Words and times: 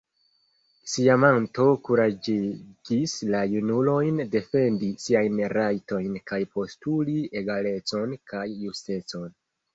Siamanto 0.93 1.65
kuraĝigis 1.87 3.13
la 3.35 3.41
junulojn 3.51 4.23
defendi 4.37 4.89
siajn 5.05 5.39
rajtojn 5.59 6.17
kaj 6.33 6.41
postuli 6.57 7.17
egalecon 7.45 8.19
kaj 8.35 8.49
justecon. 8.67 9.33